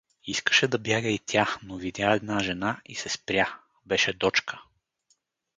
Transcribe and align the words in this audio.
Искаше 0.23 0.67
да 0.67 0.77
бяга 0.77 1.07
и 1.09 1.19
тя, 1.19 1.57
но 1.63 1.75
видя 1.77 2.11
една 2.11 2.39
жена 2.39 2.81
и 2.85 2.95
се 2.95 3.09
спря: 3.09 3.59
беше 3.85 4.13
Дочка. 4.13 4.61